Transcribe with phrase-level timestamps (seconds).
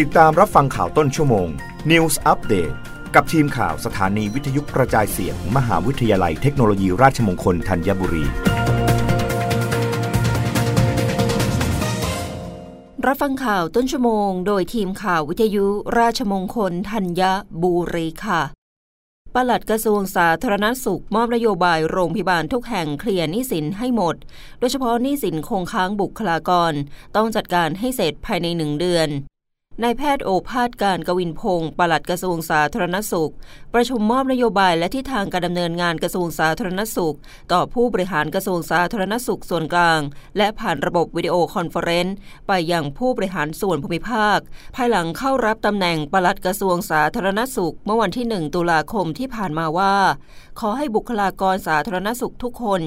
[0.00, 1.48] ติดตามรับฟังข่าวต้นชั่วโมง
[1.90, 2.74] News Update
[3.14, 8.24] กับทีมข่าวสถานีวิทยุกระจายเสียงมมหาวิทยาลัยเทคโนโลยีราชมงคลธัญบุรี
[13.06, 15.66] รับฟังข่าวต้นชั่วโมง โดยทีมข่าววิทยุ
[15.98, 17.22] ราชมงคลธัญ
[17.62, 18.42] บุรีค่ะ
[19.34, 24.16] ปลัดกระทรวงสาธารณสุขมอบนโยบายโรงพยาบาลทุกแห่งเคลียร์หนี้สินให้หมด
[24.58, 26.72] โดยเฉพาะหนี้สินคงค้างบุคลากร
[27.16, 29.10] ต้องจัดการให้เสร็จภายในหนึ่งเดือน
[29.84, 33.32] นายแพทย์โอภาสการย์กวินพงศ์ปลัดกระทรวงสาธารณสุข
[33.74, 37.16] ประชุมมอบนโยบายและทิศทางการดำเนินงานกระทรวงสาธารณสุข
[37.52, 40.00] ต่อผู้บริหารกระทรวงสาธารณสุขส่วนกลาง
[40.36, 42.16] และผ่านระบบวิดีโอคอนเฟอเรนซ์
[42.48, 44.38] ไปยังผู้บริหารส่วนภูมิภาค
[44.76, 49.94] ภายหลังเข้ารับตำแหน่งปลัดกระทรวงสาธารณสุข เมื่อวันที่ 1 ตุลาคมที่ผ่านมาว่า
[50.60, 52.80] ขอให้บุคลากรสาธารณสุขทุกคน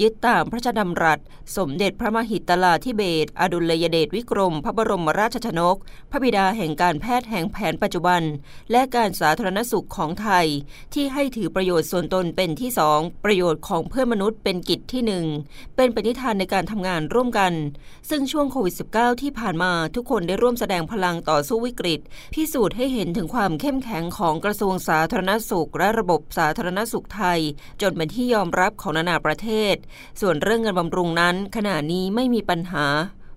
[0.00, 1.18] ยึดตามพระราชดำรัส
[1.56, 5.76] สมเด็จพระมหิตลาธิเบศอดุลยเดชวิกรม พระบรมราชชนก
[6.10, 8.22] พระบิดาแห่งการแพทย์แห่งแผนปัจจุบัน
[8.70, 10.46] และการสาธารณสุขของไทย
[10.94, 15.26] ที่ให้ถือประโยชน์ส่วนตนเป็นที่สองประโยชน์ของเพื่อนมนุษย์เป็นกิจที่หนึ่ง
[15.76, 17.52] เป็นปณิธานในการทำงานร่วมกัน
[18.10, 22.00] ซึ่งช่วงโควิด -19 ที่ผ่านมาทุกคนได้ร่วมแสดงพลังต่อสู้วิกฤต
[22.34, 27.40] พิสูจน์ให้เห็นถึงความเข้มแข็งของกระทรวงสาธารณสุข และระบบสาธารณสุขไทย
[27.82, 29.74] จนเป็นที่ยอมรับของนานาประเทศ
[30.20, 32.86] ส่วนเรื่องเงินบำรุงนั้น ขณะนี้ไม่มีปัญหา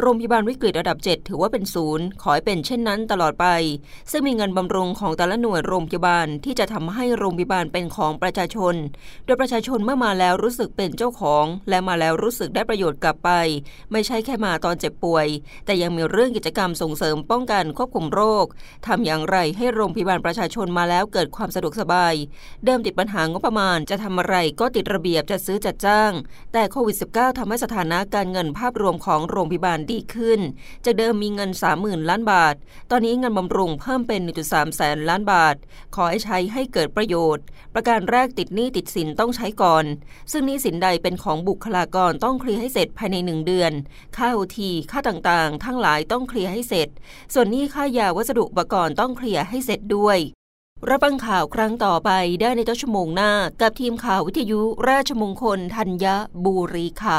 [0.00, 3.46] โรงพยาบาลวิกฤตระดับ 7 ถือว่าเป็นศูนย์ ขอให้เป็นเช่นนั้นตลอดไป
[4.10, 8.74] ซึ่งมีเงินบำรุงของแต่ละหน่วยโรงพยาบาลที่จะทำให้โรงพยาบาลเป็นของประชาชน
[9.24, 13.30] โดยประชาชนเมื่อมาแล้วรู้สึกเป็นเจ้าของ และมาแล้วรู้สึกได้ประโยชน์กลับไป
[13.92, 15.26] ไม่ใช่แค่มาตอนเจ็บป่วย
[15.66, 18.46] แต่ยังมีเรื่องกิจกรรมส่งเสริมป้องกันควบคุมโรค
[18.86, 22.14] ทำอย่างไรให้โรงพยาบาลประชาชนมาแล้วเกิดความสะดวกสบาย
[22.64, 26.12] เดิมติดปัญหางบประมาณจะทำอะไรก็ติดระเบียบจะซื้อจัดจ้าง
[26.52, 30.40] แต่โควิด -19 ทำให้สถานะการเงินภาพรวมของโรงพยาบาลดีขึ้น
[30.84, 31.50] จากเดิมมีเงิน
[31.80, 32.54] 30,000 ล้านบาท
[32.90, 35.56] ตอนนี้เงินบำรุงเพิ่มเป็น 1.3 แสนล้านบาท
[35.94, 39.84] ขอให้ใช้ให้เกิดประโยชน์ ประการแรกติดหนี้ติดสินต้องใช้ก่อน
[40.32, 43.72] ซึ่งหนี้สินใดเป็นของบุคลากรต้องเคลียร์ให้เสร็จภายในหนึ่งเดือน
[44.16, 46.88] ค่าโอทีค่าต่างๆ ทั้งหลายต้องเคลียร์ให้เสร็จ
[47.34, 50.18] ส่วนหนี้ค่ายาวัสดุอุปกรณ์ต้องเคลียร์ให้เสร็จด้วย
[50.88, 52.10] รับฟังข่าวครั้งต่อไป
[52.40, 56.06] ได้ในต้นชั่วโมงหน้า กับทีมข่าววิทยุราชมงคลธัญ
[56.44, 57.18] บุรีค่ะ